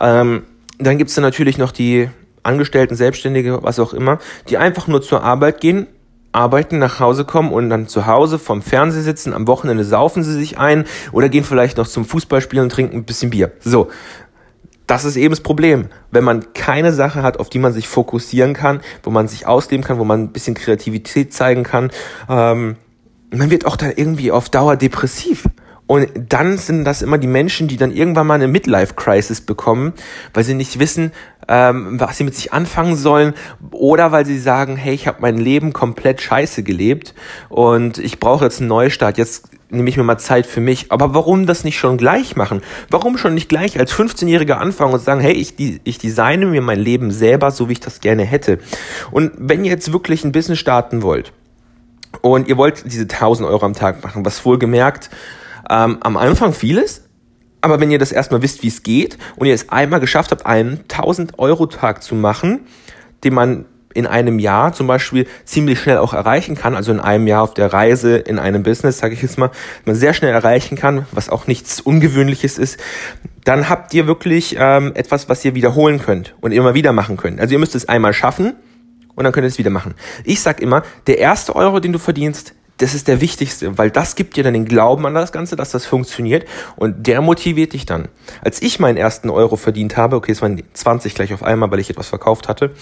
Ähm, 0.00 0.42
dann 0.78 0.98
gibt's 0.98 1.14
dann 1.14 1.22
natürlich 1.22 1.58
noch 1.58 1.72
die 1.72 2.08
Angestellten, 2.42 2.94
Selbstständige, 2.94 3.62
was 3.62 3.78
auch 3.78 3.92
immer, 3.92 4.18
die 4.48 4.58
einfach 4.58 4.86
nur 4.86 5.02
zur 5.02 5.22
Arbeit 5.22 5.60
gehen, 5.60 5.86
arbeiten, 6.38 6.78
nach 6.78 7.00
Hause 7.00 7.24
kommen 7.24 7.50
und 7.50 7.68
dann 7.68 7.88
zu 7.88 8.06
Hause 8.06 8.38
vom 8.38 8.62
Fernseher 8.62 9.02
sitzen, 9.02 9.34
am 9.34 9.48
Wochenende 9.48 9.84
saufen 9.84 10.22
sie 10.22 10.32
sich 10.32 10.56
ein 10.58 10.84
oder 11.10 11.28
gehen 11.28 11.44
vielleicht 11.44 11.76
noch 11.76 11.88
zum 11.88 12.04
Fußballspielen 12.04 12.64
und 12.64 12.70
trinken 12.70 12.98
ein 12.98 13.04
bisschen 13.04 13.30
Bier. 13.30 13.50
So. 13.60 13.88
Das 14.86 15.04
ist 15.04 15.16
eben 15.16 15.32
das 15.32 15.42
Problem. 15.42 15.88
Wenn 16.10 16.24
man 16.24 16.54
keine 16.54 16.94
Sache 16.94 17.22
hat, 17.22 17.38
auf 17.38 17.50
die 17.50 17.58
man 17.58 17.74
sich 17.74 17.88
fokussieren 17.88 18.54
kann, 18.54 18.80
wo 19.02 19.10
man 19.10 19.28
sich 19.28 19.46
ausleben 19.46 19.84
kann, 19.84 19.98
wo 19.98 20.04
man 20.04 20.22
ein 20.22 20.32
bisschen 20.32 20.54
Kreativität 20.54 21.34
zeigen 21.34 21.62
kann, 21.62 21.90
ähm, 22.30 22.76
man 23.30 23.50
wird 23.50 23.66
auch 23.66 23.76
da 23.76 23.90
irgendwie 23.94 24.32
auf 24.32 24.48
Dauer 24.48 24.76
depressiv. 24.76 25.44
Und 25.86 26.08
dann 26.28 26.58
sind 26.58 26.84
das 26.84 27.02
immer 27.02 27.18
die 27.18 27.26
Menschen, 27.26 27.66
die 27.66 27.78
dann 27.78 27.90
irgendwann 27.90 28.26
mal 28.26 28.34
eine 28.34 28.46
Midlife-Crisis 28.48 29.40
bekommen, 29.40 29.94
weil 30.34 30.44
sie 30.44 30.54
nicht 30.54 30.78
wissen, 30.78 31.12
ähm, 31.48 31.98
was 31.98 32.18
sie 32.18 32.24
mit 32.24 32.34
sich 32.34 32.52
anfangen 32.52 32.96
sollen, 32.96 33.34
oder 33.70 34.12
weil 34.12 34.26
sie 34.26 34.38
sagen, 34.38 34.76
hey, 34.76 34.94
ich 34.94 35.06
habe 35.06 35.18
mein 35.20 35.38
Leben 35.38 35.72
komplett 35.72 36.20
scheiße 36.20 36.62
gelebt 36.62 37.14
und 37.48 37.98
ich 37.98 38.20
brauche 38.20 38.44
jetzt 38.44 38.60
einen 38.60 38.68
Neustart. 38.68 39.18
Jetzt 39.18 39.48
nehme 39.70 39.88
ich 39.88 39.96
mir 39.96 40.02
mal 40.02 40.18
Zeit 40.18 40.46
für 40.46 40.60
mich. 40.60 40.90
Aber 40.90 41.14
warum 41.14 41.46
das 41.46 41.64
nicht 41.64 41.78
schon 41.78 41.96
gleich 41.96 42.36
machen? 42.36 42.62
Warum 42.90 43.18
schon 43.18 43.34
nicht 43.34 43.48
gleich 43.48 43.78
als 43.78 43.92
15-Jähriger 43.92 44.54
anfangen 44.54 44.94
und 44.94 45.02
sagen, 45.02 45.20
hey, 45.20 45.32
ich, 45.32 45.54
ich 45.58 45.98
designe 45.98 46.46
mir 46.46 46.62
mein 46.62 46.80
Leben 46.80 47.10
selber, 47.10 47.50
so 47.50 47.68
wie 47.68 47.72
ich 47.72 47.80
das 47.80 48.00
gerne 48.00 48.24
hätte. 48.24 48.58
Und 49.10 49.32
wenn 49.36 49.64
ihr 49.64 49.70
jetzt 49.70 49.92
wirklich 49.92 50.24
ein 50.24 50.32
Business 50.32 50.58
starten 50.58 51.02
wollt 51.02 51.32
und 52.22 52.48
ihr 52.48 52.56
wollt 52.56 52.84
diese 52.86 53.02
1000 53.02 53.48
Euro 53.48 53.64
am 53.64 53.74
Tag 53.74 54.02
machen, 54.02 54.24
was 54.24 54.44
wohlgemerkt 54.44 55.10
ähm, 55.68 55.98
am 56.00 56.16
Anfang 56.16 56.52
vieles, 56.52 57.07
aber 57.60 57.80
wenn 57.80 57.90
ihr 57.90 57.98
das 57.98 58.12
erstmal 58.12 58.42
wisst, 58.42 58.62
wie 58.62 58.68
es 58.68 58.82
geht 58.82 59.18
und 59.36 59.46
ihr 59.46 59.54
es 59.54 59.68
einmal 59.70 60.00
geschafft 60.00 60.30
habt, 60.30 60.46
einen 60.46 60.80
1000 60.88 61.38
Euro 61.38 61.66
Tag 61.66 62.02
zu 62.02 62.14
machen, 62.14 62.60
den 63.24 63.34
man 63.34 63.64
in 63.94 64.06
einem 64.06 64.38
Jahr 64.38 64.72
zum 64.72 64.86
Beispiel 64.86 65.26
ziemlich 65.44 65.80
schnell 65.80 65.98
auch 65.98 66.12
erreichen 66.12 66.54
kann, 66.54 66.76
also 66.76 66.92
in 66.92 67.00
einem 67.00 67.26
Jahr 67.26 67.42
auf 67.42 67.54
der 67.54 67.72
Reise 67.72 68.16
in 68.16 68.38
einem 68.38 68.62
Business, 68.62 68.98
sage 68.98 69.14
ich 69.14 69.22
jetzt 69.22 69.38
mal, 69.38 69.50
man 69.86 69.96
sehr 69.96 70.14
schnell 70.14 70.32
erreichen 70.32 70.76
kann, 70.76 71.06
was 71.10 71.28
auch 71.28 71.46
nichts 71.46 71.80
Ungewöhnliches 71.80 72.58
ist, 72.58 72.78
dann 73.44 73.68
habt 73.68 73.94
ihr 73.94 74.06
wirklich 74.06 74.56
ähm, 74.58 74.92
etwas, 74.94 75.28
was 75.28 75.44
ihr 75.44 75.54
wiederholen 75.54 76.00
könnt 76.00 76.34
und 76.40 76.52
immer 76.52 76.74
wieder 76.74 76.92
machen 76.92 77.16
könnt. 77.16 77.40
Also 77.40 77.54
ihr 77.54 77.58
müsst 77.58 77.74
es 77.74 77.88
einmal 77.88 78.12
schaffen 78.12 78.54
und 79.14 79.24
dann 79.24 79.32
könnt 79.32 79.44
ihr 79.44 79.48
es 79.48 79.58
wieder 79.58 79.70
machen. 79.70 79.94
Ich 80.22 80.40
sag 80.42 80.60
immer, 80.60 80.82
der 81.06 81.18
erste 81.18 81.56
Euro, 81.56 81.80
den 81.80 81.92
du 81.92 81.98
verdienst, 81.98 82.54
das 82.78 82.94
ist 82.94 83.08
der 83.08 83.20
wichtigste, 83.20 83.76
weil 83.76 83.90
das 83.90 84.14
gibt 84.14 84.36
dir 84.36 84.44
dann 84.44 84.54
den 84.54 84.64
Glauben 84.64 85.04
an 85.06 85.14
das 85.14 85.32
Ganze, 85.32 85.56
dass 85.56 85.70
das 85.70 85.84
funktioniert 85.84 86.48
und 86.76 87.06
der 87.06 87.20
motiviert 87.20 87.72
dich 87.72 87.86
dann. 87.86 88.08
Als 88.40 88.62
ich 88.62 88.78
meinen 88.78 88.96
ersten 88.96 89.30
Euro 89.30 89.56
verdient 89.56 89.96
habe, 89.96 90.16
okay, 90.16 90.32
es 90.32 90.40
waren 90.42 90.62
20 90.72 91.14
gleich 91.14 91.34
auf 91.34 91.42
einmal, 91.42 91.70
weil 91.70 91.80
ich 91.80 91.90
etwas 91.90 92.08
verkauft 92.08 92.48
hatte, 92.48 92.72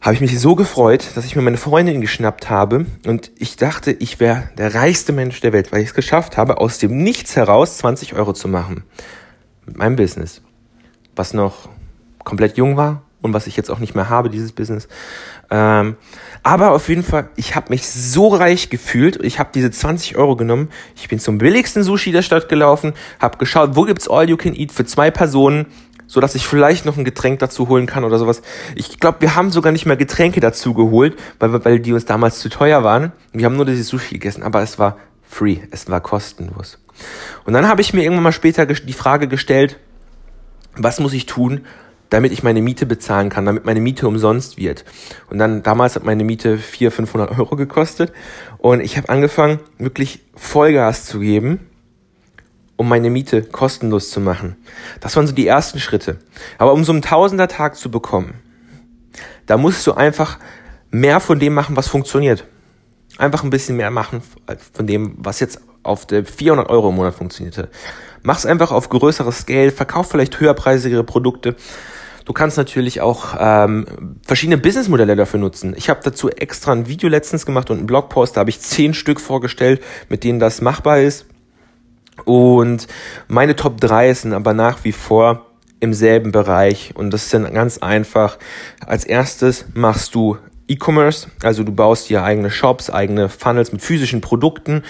habe 0.00 0.14
ich 0.14 0.20
mich 0.20 0.38
so 0.38 0.54
gefreut, 0.54 1.06
dass 1.14 1.24
ich 1.24 1.36
mir 1.36 1.42
meine 1.42 1.56
Freundin 1.56 2.00
geschnappt 2.00 2.50
habe 2.50 2.86
und 3.06 3.30
ich 3.36 3.56
dachte, 3.56 3.92
ich 3.92 4.20
wäre 4.20 4.48
der 4.56 4.74
reichste 4.74 5.12
Mensch 5.12 5.40
der 5.40 5.52
Welt, 5.52 5.70
weil 5.72 5.80
ich 5.80 5.88
es 5.88 5.94
geschafft 5.94 6.36
habe, 6.36 6.58
aus 6.58 6.78
dem 6.78 6.96
Nichts 6.98 7.36
heraus 7.36 7.78
20 7.78 8.14
Euro 8.14 8.32
zu 8.32 8.48
machen. 8.48 8.84
Mit 9.66 9.76
meinem 9.76 9.96
Business. 9.96 10.40
Was 11.14 11.34
noch 11.34 11.68
komplett 12.24 12.56
jung 12.56 12.76
war 12.76 13.02
und 13.20 13.32
was 13.32 13.46
ich 13.46 13.56
jetzt 13.56 13.70
auch 13.70 13.78
nicht 13.78 13.94
mehr 13.94 14.08
habe, 14.08 14.30
dieses 14.30 14.52
Business. 14.52 14.88
Ähm, 15.50 15.96
aber 16.42 16.72
auf 16.72 16.88
jeden 16.88 17.02
Fall, 17.02 17.30
ich 17.36 17.56
habe 17.56 17.70
mich 17.70 17.88
so 17.88 18.28
reich 18.28 18.70
gefühlt. 18.70 19.22
Ich 19.22 19.38
habe 19.38 19.50
diese 19.52 19.70
20 19.70 20.16
Euro 20.16 20.36
genommen. 20.36 20.68
Ich 20.94 21.08
bin 21.08 21.18
zum 21.18 21.38
billigsten 21.38 21.82
Sushi 21.82 22.12
der 22.12 22.22
Stadt 22.22 22.48
gelaufen, 22.48 22.92
habe 23.18 23.38
geschaut, 23.38 23.74
wo 23.74 23.84
gibt's 23.84 24.08
All 24.08 24.28
You 24.28 24.36
Can 24.36 24.54
Eat 24.54 24.70
für 24.72 24.84
zwei 24.84 25.10
Personen, 25.10 25.66
so 26.06 26.20
dass 26.20 26.34
ich 26.34 26.46
vielleicht 26.46 26.86
noch 26.86 26.96
ein 26.96 27.04
Getränk 27.04 27.40
dazu 27.40 27.68
holen 27.68 27.86
kann 27.86 28.04
oder 28.04 28.18
sowas. 28.18 28.42
Ich 28.76 29.00
glaube, 29.00 29.20
wir 29.20 29.34
haben 29.34 29.50
sogar 29.50 29.72
nicht 29.72 29.84
mehr 29.84 29.96
Getränke 29.96 30.40
dazu 30.40 30.72
geholt, 30.72 31.18
weil, 31.38 31.64
weil 31.64 31.80
die 31.80 31.92
uns 31.92 32.04
damals 32.04 32.38
zu 32.38 32.48
teuer 32.48 32.84
waren. 32.84 33.12
Wir 33.32 33.46
haben 33.46 33.56
nur 33.56 33.66
dieses 33.66 33.88
Sushi 33.88 34.14
gegessen, 34.14 34.42
aber 34.42 34.62
es 34.62 34.78
war 34.78 34.96
free, 35.28 35.58
es 35.70 35.90
war 35.90 36.00
kostenlos. 36.00 36.78
Und 37.44 37.52
dann 37.52 37.68
habe 37.68 37.80
ich 37.80 37.92
mir 37.92 38.02
irgendwann 38.02 38.24
mal 38.24 38.32
später 38.32 38.64
die 38.66 38.92
Frage 38.92 39.28
gestellt, 39.28 39.78
was 40.74 41.00
muss 41.00 41.12
ich 41.12 41.26
tun, 41.26 41.66
damit 42.10 42.32
ich 42.32 42.42
meine 42.42 42.62
Miete 42.62 42.86
bezahlen 42.86 43.28
kann, 43.28 43.44
damit 43.44 43.64
meine 43.64 43.80
Miete 43.80 44.08
umsonst 44.08 44.56
wird. 44.56 44.84
Und 45.30 45.38
dann 45.38 45.62
damals 45.62 45.94
hat 45.94 46.04
meine 46.04 46.24
Miete 46.24 46.58
400, 46.58 46.96
500 46.96 47.38
Euro 47.38 47.56
gekostet 47.56 48.12
und 48.58 48.80
ich 48.80 48.96
habe 48.96 49.08
angefangen, 49.08 49.60
wirklich 49.78 50.20
Vollgas 50.34 51.04
zu 51.04 51.20
geben, 51.20 51.60
um 52.76 52.88
meine 52.88 53.10
Miete 53.10 53.42
kostenlos 53.42 54.10
zu 54.10 54.20
machen. 54.20 54.56
Das 55.00 55.16
waren 55.16 55.26
so 55.26 55.34
die 55.34 55.46
ersten 55.46 55.80
Schritte. 55.80 56.18
Aber 56.58 56.72
um 56.72 56.84
so 56.84 56.92
einen 56.92 57.02
Tausender 57.02 57.48
Tag 57.48 57.76
zu 57.76 57.90
bekommen, 57.90 58.34
da 59.46 59.56
musst 59.56 59.86
du 59.86 59.94
einfach 59.94 60.38
mehr 60.90 61.20
von 61.20 61.38
dem 61.38 61.54
machen, 61.54 61.76
was 61.76 61.88
funktioniert. 61.88 62.44
Einfach 63.18 63.42
ein 63.42 63.50
bisschen 63.50 63.76
mehr 63.76 63.90
machen 63.90 64.22
von 64.72 64.86
dem, 64.86 65.14
was 65.18 65.40
jetzt 65.40 65.60
auf 65.82 66.06
der 66.06 66.24
400 66.24 66.68
Euro 66.68 66.90
im 66.90 66.96
Monat 66.96 67.14
funktionierte. 67.14 67.68
Mach's 68.22 68.46
einfach 68.46 68.72
auf 68.72 68.88
größeres 68.88 69.40
Scale, 69.40 69.72
verkauf 69.72 70.10
vielleicht 70.10 70.38
höherpreisigere 70.38 71.04
Produkte. 71.04 71.56
Du 72.28 72.34
kannst 72.34 72.58
natürlich 72.58 73.00
auch 73.00 73.34
ähm, 73.40 73.86
verschiedene 74.22 74.58
Businessmodelle 74.58 75.16
dafür 75.16 75.40
nutzen. 75.40 75.72
Ich 75.74 75.88
habe 75.88 76.00
dazu 76.04 76.28
extra 76.28 76.72
ein 76.72 76.86
Video 76.86 77.08
letztens 77.08 77.46
gemacht 77.46 77.70
und 77.70 77.78
einen 77.78 77.86
Blogpost, 77.86 78.36
da 78.36 78.40
habe 78.40 78.50
ich 78.50 78.60
zehn 78.60 78.92
Stück 78.92 79.18
vorgestellt, 79.18 79.82
mit 80.10 80.24
denen 80.24 80.38
das 80.38 80.60
machbar 80.60 81.00
ist. 81.00 81.24
Und 82.26 82.86
meine 83.28 83.56
Top 83.56 83.80
3 83.80 84.12
sind 84.12 84.34
aber 84.34 84.52
nach 84.52 84.84
wie 84.84 84.92
vor 84.92 85.46
im 85.80 85.94
selben 85.94 86.30
Bereich 86.30 86.92
und 86.94 87.14
das 87.14 87.30
sind 87.30 87.50
ganz 87.54 87.78
einfach. 87.78 88.36
Als 88.84 89.06
erstes 89.06 89.64
machst 89.72 90.14
du 90.14 90.36
E-Commerce, 90.68 91.28
also 91.42 91.64
du 91.64 91.72
baust 91.72 92.08
dir 92.10 92.22
eigene 92.22 92.50
Shops, 92.50 92.90
eigene 92.90 93.28
Funnels 93.28 93.72
mit 93.72 93.82
physischen 93.82 94.20
Produkten. 94.20 94.82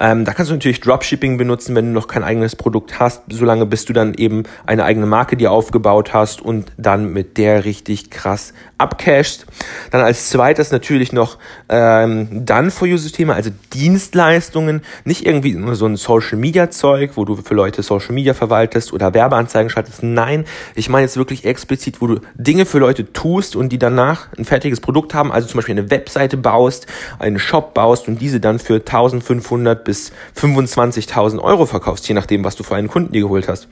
Ähm, 0.00 0.24
da 0.24 0.32
kannst 0.32 0.50
du 0.50 0.54
natürlich 0.54 0.80
Dropshipping 0.80 1.36
benutzen, 1.36 1.74
wenn 1.74 1.86
du 1.86 1.92
noch 1.92 2.06
kein 2.06 2.22
eigenes 2.22 2.56
Produkt 2.56 3.00
hast, 3.00 3.22
solange 3.28 3.66
bis 3.66 3.84
du 3.84 3.92
dann 3.92 4.14
eben 4.14 4.44
eine 4.64 4.84
eigene 4.84 5.06
Marke 5.06 5.36
dir 5.36 5.50
aufgebaut 5.50 6.14
hast 6.14 6.40
und 6.40 6.70
dann 6.76 7.12
mit 7.12 7.36
der 7.36 7.64
richtig 7.64 8.10
krass 8.10 8.54
abcashst. 8.78 9.46
Dann 9.90 10.02
als 10.02 10.30
zweites 10.30 10.70
natürlich 10.70 11.12
noch 11.12 11.38
ähm, 11.68 12.44
Done-for-You-Systeme, 12.46 13.34
also 13.34 13.50
Dienstleistungen, 13.72 14.82
nicht 15.04 15.26
irgendwie 15.26 15.54
nur 15.54 15.74
so 15.74 15.86
ein 15.86 15.96
Social-Media-Zeug, 15.96 17.12
wo 17.16 17.24
du 17.24 17.36
für 17.36 17.54
Leute 17.54 17.82
Social-Media 17.82 18.34
verwaltest 18.34 18.92
oder 18.92 19.14
Werbeanzeigen 19.14 19.70
schaltest. 19.70 20.02
Nein, 20.02 20.44
ich 20.74 20.88
meine 20.88 21.02
jetzt 21.06 21.16
wirklich 21.16 21.44
explizit, 21.44 22.00
wo 22.00 22.06
du 22.06 22.20
Dinge 22.34 22.66
für 22.66 22.78
Leute 22.78 23.12
tust 23.12 23.56
und 23.56 23.70
die 23.70 23.78
danach 23.78 24.28
ein 24.38 24.44
fertiges 24.44 24.80
Produkt 24.80 25.14
haben, 25.14 25.23
also 25.30 25.48
zum 25.48 25.58
Beispiel 25.58 25.78
eine 25.78 25.90
Webseite 25.90 26.36
baust, 26.36 26.86
einen 27.18 27.38
Shop 27.38 27.74
baust 27.74 28.08
und 28.08 28.20
diese 28.20 28.40
dann 28.40 28.58
für 28.58 28.74
1500 28.74 29.84
bis 29.84 30.12
25.000 30.36 31.38
Euro 31.40 31.66
verkaufst, 31.66 32.08
je 32.08 32.14
nachdem, 32.14 32.44
was 32.44 32.56
du 32.56 32.62
für 32.62 32.76
einen 32.76 32.88
Kunden 32.88 33.12
dir 33.12 33.22
geholt 33.22 33.48
hast. 33.48 33.68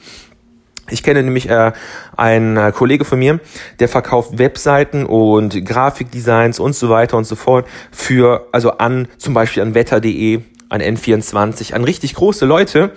Ich 0.90 1.02
kenne 1.02 1.22
nämlich 1.22 1.48
äh, 1.48 1.72
einen 2.16 2.56
äh, 2.56 2.72
Kollege 2.72 3.04
von 3.04 3.18
mir, 3.18 3.40
der 3.78 3.88
verkauft 3.88 4.38
Webseiten 4.38 5.06
und 5.06 5.64
Grafikdesigns 5.64 6.58
und 6.58 6.74
so 6.74 6.90
weiter 6.90 7.16
und 7.16 7.24
so 7.24 7.36
fort 7.36 7.66
für, 7.92 8.48
also 8.52 8.72
an, 8.72 9.08
zum 9.16 9.32
Beispiel 9.32 9.62
an 9.62 9.74
wetter.de, 9.74 10.40
an 10.68 10.82
N24, 10.82 11.74
an 11.74 11.84
richtig 11.84 12.14
große 12.14 12.46
Leute. 12.46 12.90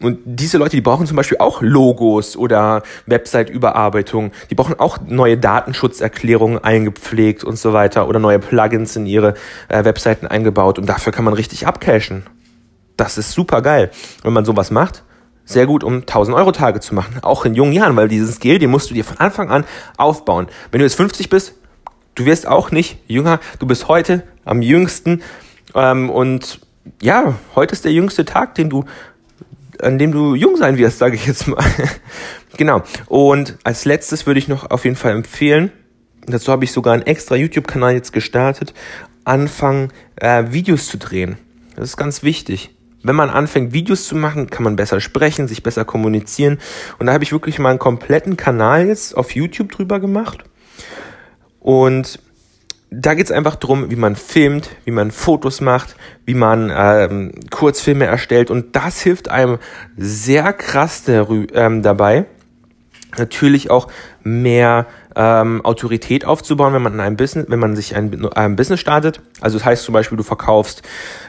Und 0.00 0.18
diese 0.24 0.58
Leute, 0.58 0.76
die 0.76 0.82
brauchen 0.82 1.06
zum 1.06 1.16
Beispiel 1.16 1.38
auch 1.38 1.62
Logos 1.62 2.36
oder 2.36 2.82
Website-Überarbeitung. 3.06 4.32
Die 4.50 4.54
brauchen 4.54 4.78
auch 4.78 4.98
neue 5.06 5.38
Datenschutzerklärungen 5.38 6.62
eingepflegt 6.62 7.44
und 7.44 7.58
so 7.58 7.72
weiter 7.72 8.08
oder 8.08 8.18
neue 8.18 8.38
Plugins 8.38 8.94
in 8.96 9.06
ihre 9.06 9.34
äh, 9.68 9.84
Webseiten 9.84 10.26
eingebaut. 10.26 10.78
Und 10.78 10.86
dafür 10.86 11.12
kann 11.12 11.24
man 11.24 11.34
richtig 11.34 11.66
abcashen. 11.66 12.24
Das 12.96 13.18
ist 13.18 13.32
super 13.32 13.62
geil, 13.62 13.90
wenn 14.22 14.32
man 14.32 14.44
sowas 14.44 14.70
macht 14.70 15.02
sehr 15.46 15.66
gut, 15.66 15.84
um 15.84 16.00
1000 16.00 16.36
Euro 16.36 16.52
Tage 16.52 16.80
zu 16.80 16.94
machen, 16.94 17.20
auch 17.22 17.44
in 17.44 17.54
jungen 17.54 17.72
Jahren, 17.72 17.96
weil 17.96 18.08
diesen 18.08 18.26
Skill, 18.26 18.58
den 18.58 18.70
musst 18.70 18.90
du 18.90 18.94
dir 18.94 19.04
von 19.04 19.18
Anfang 19.18 19.48
an 19.48 19.64
aufbauen. 19.96 20.48
Wenn 20.70 20.80
du 20.80 20.84
jetzt 20.84 20.96
50 20.96 21.30
bist, 21.30 21.54
du 22.16 22.26
wirst 22.26 22.46
auch 22.46 22.72
nicht 22.72 22.98
jünger, 23.06 23.38
du 23.60 23.66
bist 23.66 23.88
heute 23.88 24.24
am 24.44 24.60
jüngsten 24.60 25.22
ähm, 25.74 26.10
und 26.10 26.60
ja, 27.00 27.34
heute 27.54 27.72
ist 27.72 27.84
der 27.84 27.92
jüngste 27.92 28.24
Tag, 28.24 28.56
den 28.56 28.68
du, 28.68 28.84
an 29.82 29.98
dem 29.98 30.12
du 30.12 30.34
jung 30.34 30.56
sein 30.56 30.78
wirst, 30.78 30.98
sage 30.98 31.16
ich 31.16 31.26
jetzt 31.26 31.46
mal. 31.48 31.64
genau. 32.56 32.82
Und 33.06 33.58
als 33.64 33.84
letztes 33.84 34.26
würde 34.26 34.38
ich 34.38 34.48
noch 34.48 34.70
auf 34.70 34.84
jeden 34.84 34.96
Fall 34.96 35.12
empfehlen, 35.12 35.72
dazu 36.26 36.52
habe 36.52 36.64
ich 36.64 36.72
sogar 36.72 36.94
einen 36.94 37.02
extra 37.02 37.36
YouTube-Kanal 37.36 37.94
jetzt 37.94 38.12
gestartet, 38.12 38.74
anfangen, 39.24 39.92
äh, 40.16 40.44
Videos 40.50 40.88
zu 40.88 40.98
drehen. 40.98 41.38
Das 41.74 41.90
ist 41.90 41.96
ganz 41.96 42.22
wichtig 42.22 42.70
wenn 43.06 43.16
man 43.16 43.30
anfängt, 43.30 43.72
Videos 43.72 44.06
zu 44.06 44.16
machen, 44.16 44.50
kann 44.50 44.64
man 44.64 44.76
besser 44.76 45.00
sprechen, 45.00 45.48
sich 45.48 45.62
besser 45.62 45.84
kommunizieren. 45.84 46.58
Und 46.98 47.06
da 47.06 47.12
habe 47.12 47.24
ich 47.24 47.32
wirklich 47.32 47.58
mal 47.58 47.70
einen 47.70 47.78
kompletten 47.78 48.36
Kanal 48.36 48.86
jetzt 48.86 49.16
auf 49.16 49.34
YouTube 49.34 49.70
drüber 49.70 50.00
gemacht. 50.00 50.44
Und 51.60 52.20
da 52.98 53.14
geht 53.14 53.26
es 53.26 53.32
einfach 53.32 53.56
darum, 53.56 53.90
wie 53.90 53.96
man 53.96 54.16
filmt, 54.16 54.70
wie 54.84 54.90
man 54.90 55.10
Fotos 55.10 55.60
macht, 55.60 55.96
wie 56.24 56.34
man 56.34 56.72
ähm, 56.74 57.32
Kurzfilme 57.50 58.06
erstellt. 58.06 58.50
Und 58.50 58.74
das 58.74 59.00
hilft 59.00 59.28
einem 59.28 59.58
sehr 59.96 60.52
krass 60.54 61.04
ähm, 61.06 61.82
dabei, 61.82 62.24
natürlich 63.18 63.70
auch 63.70 63.88
mehr 64.22 64.86
ähm, 65.14 65.62
Autorität 65.64 66.24
aufzubauen, 66.24 66.72
wenn 66.72 66.82
man 66.82 66.94
in 66.94 67.00
einem 67.00 67.16
Business, 67.16 67.46
wenn 67.48 67.58
man 67.58 67.76
sich 67.76 67.94
ein, 67.94 68.26
ein 68.34 68.56
Business 68.56 68.80
startet. 68.80 69.20
Also 69.40 69.58
das 69.58 69.66
heißt 69.66 69.84
zum 69.84 69.92
Beispiel, 69.92 70.16
du 70.16 70.24
verkaufst 70.24 70.82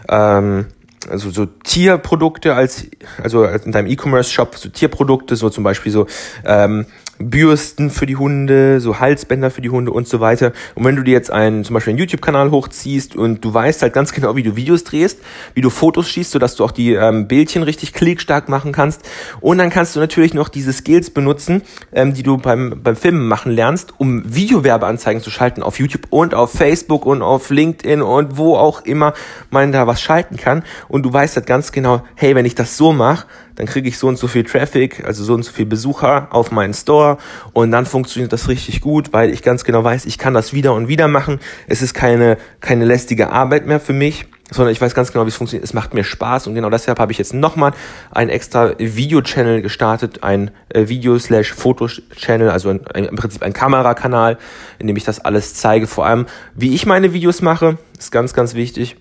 ähm, 0.08 0.68
also 1.10 1.30
so 1.30 1.46
Tierprodukte 1.46 2.56
als, 2.56 2.86
also 3.22 3.46
in 3.46 3.72
deinem 3.72 3.88
E-Commerce-Shop 3.88 4.56
so 4.56 4.70
Tierprodukte, 4.70 5.36
so 5.36 5.50
zum 5.50 5.64
Beispiel 5.64 5.92
so 5.92 6.08
ähm, 6.46 6.86
Bürsten 7.20 7.90
für 7.90 8.06
die 8.06 8.16
Hunde, 8.16 8.80
so 8.80 9.00
Halsbänder 9.00 9.52
für 9.52 9.62
die 9.62 9.70
Hunde 9.70 9.92
und 9.92 10.08
so 10.08 10.20
weiter. 10.20 10.54
Und 10.76 10.86
wenn 10.86 10.96
du 10.96 11.04
dir 11.04 11.12
jetzt 11.12 11.32
einen, 11.32 11.64
zum 11.64 11.74
Beispiel 11.74 11.92
einen 11.92 12.00
YouTube-Kanal 12.00 12.52
hochziehst 12.52 13.16
und 13.16 13.44
du 13.44 13.54
weißt 13.54 13.82
halt 13.82 13.94
ganz 13.94 14.14
genau, 14.14 14.36
wie 14.36 14.44
du 14.44 14.56
Videos 14.56 14.84
drehst, 14.84 15.20
wie 15.54 15.62
du 15.62 15.70
Fotos 15.70 16.10
schießt, 16.10 16.32
sodass 16.32 16.56
du 16.56 16.64
auch 16.64 16.72
die 16.72 16.94
ähm, 16.94 17.28
Bildchen 17.28 17.64
richtig 17.64 17.94
klickstark 17.94 18.50
machen 18.50 18.72
kannst. 18.72 19.02
Und 19.42 19.58
dann 19.58 19.70
kannst 19.70 19.96
du 19.96 20.00
natürlich 20.00 20.34
noch 20.34 20.50
diese 20.50 20.74
Skills 20.74 21.10
benutzen, 21.10 21.62
ähm, 21.92 22.14
die 22.14 22.24
du 22.24 22.38
beim, 22.38 22.82
beim 22.84 22.96
Filmen 22.96 23.28
machen 23.28 23.52
lernst, 23.52 23.94
um 23.98 24.24
Videowerbeanzeigen 24.26 25.22
zu 25.22 25.30
schalten 25.30 25.64
auf 25.64 25.80
YouTube 25.80 26.08
und 26.10 26.34
auf 26.34 26.52
Facebook 26.52 27.06
und 27.06 27.22
auf 27.22 27.50
LinkedIn 27.50 28.02
und 28.02 28.38
wo 28.38 28.56
auch 28.56 28.86
immer 28.86 29.14
man 29.50 29.72
da 29.72 29.88
was 29.88 30.02
schalten 30.02 30.38
kann. 30.38 30.64
Und 30.88 31.04
du 31.04 31.14
weißt 31.14 31.36
halt 31.36 31.48
ganz 31.48 31.72
genau, 31.72 32.04
hey, 32.16 32.36
wenn 32.36 32.46
ich 32.46 32.56
das 32.56 32.78
so 32.78 32.94
mache, 32.94 33.26
dann 33.58 33.66
kriege 33.66 33.90
ich 33.90 33.98
so 33.98 34.08
und 34.08 34.18
so 34.18 34.28
viel 34.28 34.44
Traffic, 34.44 35.04
also 35.04 35.24
so 35.24 35.34
und 35.34 35.44
so 35.44 35.52
viel 35.52 35.66
Besucher 35.66 36.28
auf 36.32 36.52
meinen 36.52 36.74
Store 36.74 37.18
und 37.54 37.72
dann 37.72 37.86
funktioniert 37.86 38.32
das 38.32 38.48
richtig 38.48 38.82
gut, 38.82 39.12
weil 39.14 39.32
ich 39.32 39.42
ganz 39.42 39.64
genau 39.64 39.84
weiß, 39.84 40.06
ich 40.06 40.18
kann 40.18 40.34
das 40.34 40.54
wieder 40.54 40.74
und 40.74 40.88
wieder 40.88 41.08
machen. 41.08 41.40
Es 41.68 41.82
ist 41.82 41.94
keine, 41.94 42.38
keine 42.62 42.86
lästige 42.86 43.32
Arbeit 43.32 43.66
mehr 43.66 43.80
für 43.80 43.94
mich, 43.94 44.26
sondern 44.52 44.72
ich 44.72 44.80
weiß 44.80 44.94
ganz 44.94 45.12
genau, 45.12 45.26
wie 45.26 45.30
es 45.30 45.36
funktioniert. 45.36 45.66
Es 45.66 45.74
macht 45.74 45.94
mir 45.96 46.04
Spaß 46.04 46.48
und 46.48 46.56
genau 46.56 46.70
deshalb 46.70 47.00
habe 47.00 47.12
ich 47.12 47.18
jetzt 47.18 47.34
nochmal 47.34 47.74
einen 48.12 48.30
extra 48.30 48.74
Video-Channel 48.78 49.64
gestartet, 49.64 50.24
ein 50.24 50.52
äh, 50.70 50.88
Video-Slash-Foto-Channel, 50.88 52.52
also 52.52 52.70
ein, 52.70 52.86
ein, 52.94 53.06
im 53.06 53.16
Prinzip 53.16 53.42
ein 53.42 53.54
Kamerakanal, 53.54 54.38
in 54.78 54.88
dem 54.88 54.96
ich 54.96 55.04
das 55.04 55.20
alles 55.20 55.56
zeige. 55.56 55.88
Vor 55.88 56.06
allem, 56.06 56.28
wie 56.56 56.76
ich 56.76 56.86
meine 56.86 57.12
Videos 57.12 57.42
mache, 57.42 57.80
ist 57.98 58.12
ganz, 58.12 58.34
ganz 58.34 58.54
wichtig 58.54 58.98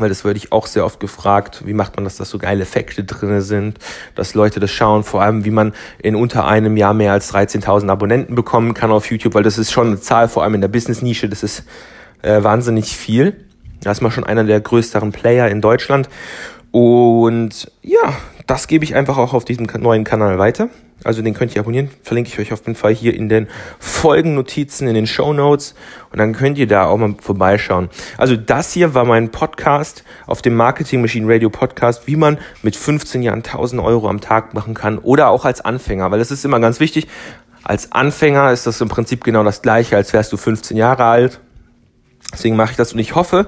weil 0.00 0.08
das 0.08 0.24
werde 0.24 0.36
ich 0.36 0.52
auch 0.52 0.66
sehr 0.66 0.84
oft 0.84 1.00
gefragt, 1.00 1.62
wie 1.66 1.72
macht 1.72 1.96
man 1.96 2.04
das, 2.04 2.16
dass 2.16 2.30
so 2.30 2.38
geile 2.38 2.62
Effekte 2.62 3.04
drinne 3.04 3.42
sind, 3.42 3.78
dass 4.14 4.34
Leute 4.34 4.60
das 4.60 4.70
schauen, 4.70 5.04
vor 5.04 5.22
allem 5.22 5.44
wie 5.44 5.50
man 5.50 5.72
in 5.98 6.14
unter 6.14 6.46
einem 6.46 6.76
Jahr 6.76 6.94
mehr 6.94 7.12
als 7.12 7.32
13.000 7.32 7.88
Abonnenten 7.88 8.34
bekommen 8.34 8.74
kann 8.74 8.90
auf 8.90 9.10
YouTube, 9.10 9.34
weil 9.34 9.42
das 9.42 9.58
ist 9.58 9.72
schon 9.72 9.88
eine 9.88 10.00
Zahl, 10.00 10.28
vor 10.28 10.42
allem 10.42 10.54
in 10.54 10.60
der 10.60 10.68
Business-Nische, 10.68 11.28
das 11.28 11.42
ist 11.42 11.64
äh, 12.22 12.42
wahnsinnig 12.42 12.96
viel. 12.96 13.44
Da 13.80 13.92
ist 13.92 14.00
man 14.00 14.10
schon 14.10 14.24
einer 14.24 14.44
der 14.44 14.60
größeren 14.60 15.12
Player 15.12 15.48
in 15.48 15.60
Deutschland 15.60 16.08
und 16.70 17.70
ja, 17.82 18.12
das 18.46 18.66
gebe 18.66 18.84
ich 18.84 18.94
einfach 18.94 19.18
auch 19.18 19.34
auf 19.34 19.44
diesem 19.44 19.66
neuen 19.78 20.04
Kanal 20.04 20.38
weiter. 20.38 20.68
Also 21.04 21.22
den 21.22 21.32
könnt 21.32 21.54
ihr 21.54 21.60
abonnieren, 21.60 21.90
verlinke 22.02 22.30
ich 22.32 22.38
euch 22.40 22.52
auf 22.52 22.60
jeden 22.60 22.74
Fall 22.74 22.92
hier 22.92 23.14
in 23.14 23.28
den 23.28 23.46
Folgennotizen, 23.78 24.88
in 24.88 24.94
den 24.94 25.06
Show 25.06 25.32
Notes 25.32 25.74
und 26.10 26.18
dann 26.18 26.32
könnt 26.32 26.58
ihr 26.58 26.66
da 26.66 26.86
auch 26.86 26.96
mal 26.96 27.14
vorbeischauen. 27.20 27.88
Also 28.16 28.36
das 28.36 28.72
hier 28.72 28.94
war 28.94 29.04
mein 29.04 29.30
Podcast 29.30 30.02
auf 30.26 30.42
dem 30.42 30.56
Marketing 30.56 31.00
Machine 31.00 31.32
Radio 31.32 31.50
Podcast, 31.50 32.08
wie 32.08 32.16
man 32.16 32.38
mit 32.62 32.74
15 32.74 33.22
Jahren 33.22 33.44
1000 33.44 33.80
Euro 33.80 34.08
am 34.08 34.20
Tag 34.20 34.54
machen 34.54 34.74
kann 34.74 34.98
oder 34.98 35.28
auch 35.28 35.44
als 35.44 35.60
Anfänger, 35.60 36.10
weil 36.10 36.18
das 36.18 36.32
ist 36.32 36.44
immer 36.44 36.58
ganz 36.58 36.80
wichtig. 36.80 37.06
Als 37.62 37.92
Anfänger 37.92 38.50
ist 38.50 38.66
das 38.66 38.80
im 38.80 38.88
Prinzip 38.88 39.22
genau 39.22 39.44
das 39.44 39.62
gleiche, 39.62 39.96
als 39.96 40.12
wärst 40.12 40.32
du 40.32 40.36
15 40.36 40.76
Jahre 40.76 41.04
alt. 41.04 41.40
Deswegen 42.32 42.56
mache 42.56 42.72
ich 42.72 42.76
das 42.76 42.92
und 42.92 42.98
ich 42.98 43.14
hoffe, 43.14 43.46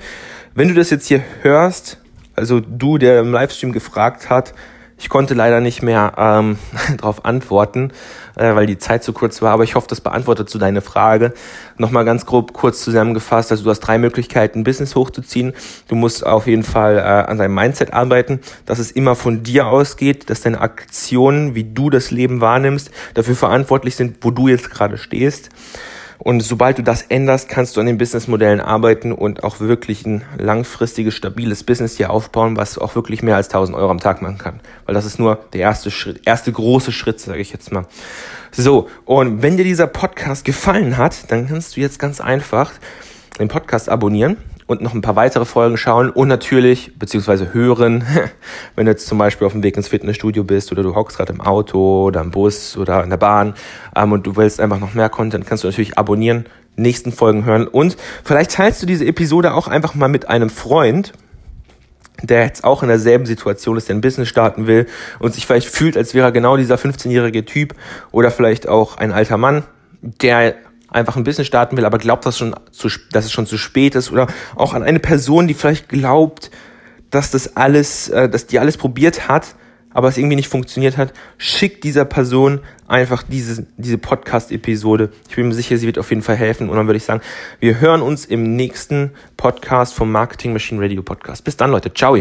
wenn 0.55 0.69
du 0.69 0.75
das 0.75 0.91
jetzt 0.91 1.09
hier 1.09 1.23
hörst, 1.43 1.99
also 2.37 2.61
du, 2.61 2.97
der 2.97 3.21
im 3.21 3.33
Livestream 3.33 3.73
gefragt 3.73 4.31
hat, 4.31 4.55
ich 5.01 5.09
konnte 5.09 5.33
leider 5.33 5.61
nicht 5.61 5.83
mehr 5.83 6.13
ähm, 6.19 6.59
darauf 6.99 7.25
antworten, 7.25 7.91
äh, 8.37 8.55
weil 8.55 8.67
die 8.67 8.77
Zeit 8.79 9.03
zu 9.03 9.15
kurz 9.15 9.41
war, 9.41 9.53
aber 9.53 9.65
ich 9.65 9.75
hoffe, 9.75 9.87
das 9.89 10.03
beantwortet 10.03 10.51
zu 10.51 10.59
so 10.59 10.61
deine 10.61 10.83
Frage. 10.83 11.33
Nochmal 11.79 12.05
ganz 12.05 12.27
grob 12.27 12.53
kurz 12.53 12.83
zusammengefasst, 12.83 13.51
also 13.51 13.65
du 13.65 13.71
hast 13.71 13.81
drei 13.81 13.97
Möglichkeiten, 13.97 14.63
Business 14.63 14.95
hochzuziehen. 14.95 15.55
Du 15.89 15.95
musst 15.95 16.25
auf 16.25 16.47
jeden 16.47 16.65
Fall 16.65 16.99
äh, 16.99 17.01
an 17.01 17.39
deinem 17.39 17.55
Mindset 17.55 17.95
arbeiten, 17.95 18.41
dass 18.67 18.79
es 18.79 18.91
immer 18.91 19.17
von 19.17 19.43
dir 19.43 19.69
ausgeht, 19.69 20.29
dass 20.29 20.43
deine 20.43 20.61
Aktionen, 20.61 21.55
wie 21.55 21.65
du 21.65 21.89
das 21.89 22.11
Leben 22.11 22.43
wahrnimmst, 22.43 22.91
dafür 23.15 23.37
verantwortlich 23.37 23.97
sind, 23.97 24.19
wo 24.21 24.31
du 24.31 24.49
jetzt 24.49 24.71
gerade 24.71 24.99
stehst. 24.99 25.49
Und 26.23 26.41
sobald 26.41 26.79
du 26.79 26.83
das 26.83 27.03
änderst, 27.03 27.49
kannst 27.49 27.77
du 27.77 27.81
an 27.81 27.87
den 27.87 27.97
Businessmodellen 27.97 28.61
arbeiten 28.61 29.13
und 29.13 29.43
auch 29.43 29.61
wirklich 29.61 30.05
ein 30.05 30.23
langfristiges, 30.37 31.15
stabiles 31.15 31.65
Business 31.65 31.97
hier 31.97 32.11
aufbauen, 32.11 32.57
was 32.57 32.77
auch 32.77 32.95
wirklich 32.95 33.23
mehr 33.23 33.37
als 33.37 33.49
1000 33.49 33.77
Euro 33.77 33.91
am 33.91 34.01
Tag 34.01 34.21
machen 34.21 34.37
kann. 34.37 34.61
Weil 34.85 34.95
das 34.95 35.07
ist 35.07 35.19
nur 35.19 35.39
der 35.55 35.63
erste 35.63 35.91
Schritt, 35.91 36.21
erste 36.27 36.53
große 36.53 36.93
Schritt, 36.93 37.21
sage 37.21 37.41
ich 37.41 37.53
jetzt 37.53 37.73
mal. 37.73 37.87
So, 38.53 38.89
und 39.07 39.43
wenn 39.43 39.57
dir 39.57 39.65
dieser 39.65 39.87
Podcast 39.87 40.45
gefallen 40.45 40.99
hat, 40.99 41.31
dann 41.31 41.49
kannst 41.49 41.77
du 41.77 41.81
jetzt 41.81 41.99
ganz 41.99 42.21
einfach 42.21 42.73
den 43.39 43.49
Podcast 43.49 43.89
abonnieren 43.89 44.37
und 44.71 44.83
noch 44.83 44.95
ein 44.95 45.01
paar 45.01 45.17
weitere 45.17 45.45
Folgen 45.45 45.77
schauen 45.77 46.11
und 46.11 46.29
natürlich, 46.29 46.97
beziehungsweise 46.97 47.53
hören, 47.53 48.05
wenn 48.77 48.87
du 48.87 48.93
jetzt 48.93 49.09
zum 49.09 49.19
Beispiel 49.19 49.45
auf 49.45 49.53
dem 49.53 49.65
Weg 49.65 49.77
ins 49.77 49.89
Fitnessstudio 49.89 50.45
bist 50.45 50.71
oder 50.71 50.85
du 50.85 50.95
hockst 50.95 51.17
gerade 51.17 51.33
im 51.33 51.41
Auto 51.41 52.05
oder 52.05 52.21
im 52.21 52.31
Bus 52.31 52.77
oder 52.77 53.03
in 53.03 53.11
der 53.11 53.17
Bahn 53.17 53.55
ähm, 53.97 54.13
und 54.13 54.29
du 54.29 54.37
willst 54.37 54.61
einfach 54.61 54.79
noch 54.79 54.95
mehr 54.95 55.09
Content, 55.09 55.45
kannst 55.45 55.65
du 55.65 55.69
natürlich 55.69 55.99
abonnieren, 55.99 56.47
nächsten 56.77 57.11
Folgen 57.11 57.45
hören 57.45 57.67
und 57.67 57.97
vielleicht 58.23 58.53
teilst 58.53 58.81
du 58.81 58.87
diese 58.87 59.05
Episode 59.07 59.55
auch 59.55 59.67
einfach 59.67 59.97
mal 59.97 60.09
mit 60.09 60.29
einem 60.29 60.51
Freund, 60.51 61.15
der 62.23 62.45
jetzt 62.45 62.63
auch 62.63 62.85
in 62.85 62.91
derselben 62.91 63.27
Situation 63.27 63.77
ist, 63.77 63.89
der 63.89 63.97
ein 63.97 64.01
Business 64.01 64.29
starten 64.29 64.69
will 64.69 64.87
und 65.19 65.35
sich 65.35 65.47
vielleicht 65.47 65.67
fühlt, 65.67 65.97
als 65.97 66.15
wäre 66.15 66.29
er 66.29 66.33
genau 66.33 66.57
dieser 66.57 66.77
15-jährige 66.77 67.45
Typ 67.45 67.75
oder 68.13 68.31
vielleicht 68.31 68.69
auch 68.69 68.99
ein 68.99 69.11
alter 69.11 69.37
Mann, 69.37 69.65
der 70.01 70.55
einfach 70.91 71.17
ein 71.17 71.25
Business 71.25 71.47
starten 71.47 71.77
will, 71.77 71.85
aber 71.85 71.99
glaubt, 71.99 72.27
dass, 72.27 72.39
schon 72.39 72.55
zu, 72.71 72.89
dass 73.13 73.25
es 73.25 73.33
schon 73.33 73.47
zu 73.47 73.59
spät 73.59 73.95
ist 73.95 74.11
oder 74.11 74.27
auch 74.57 74.75
an 74.75 74.83
eine 74.83 75.01
Person, 75.01 75.49
die 75.49 75.55
vielleicht 75.55 75.89
glaubt, 75.89 76.51
dass 77.11 77.31
das 77.31 77.57
alles, 77.57 78.09
äh, 78.09 78.29
dass 78.29 78.47
die 78.47 78.59
alles 78.59 78.77
probiert 78.77 79.29
hat, 79.29 79.55
aber 79.93 80.09
es 80.09 80.19
irgendwie 80.19 80.37
nicht 80.37 80.49
funktioniert 80.49 80.97
hat, 80.97 81.13
schickt 81.37 81.83
dieser 81.85 82.05
Person 82.05 82.61
einfach 82.87 83.23
diese, 83.23 83.67
diese 83.77 83.99
Podcast-Episode. 83.99 85.11
Ich 85.29 85.37
bin 85.37 85.49
mir 85.49 85.55
sicher, 85.55 85.77
sie 85.77 85.87
wird 85.87 85.99
auf 85.99 86.11
jeden 86.11 86.23
Fall 86.23 86.37
helfen. 86.37 86.69
Und 86.69 86.77
dann 86.77 86.87
würde 86.87 86.97
ich 86.97 87.05
sagen, 87.05 87.21
wir 87.59 87.81
hören 87.81 88.03
uns 88.03 88.25
im 88.25 88.55
nächsten 88.55 89.11
Podcast 89.37 89.95
vom 89.95 90.13
Marketing 90.13 90.53
Machine 90.53 90.81
Radio 90.81 91.03
Podcast. 91.03 91.45
Bis 91.45 91.57
dann, 91.57 91.71
Leute. 91.71 91.93
Ciao. 91.93 92.17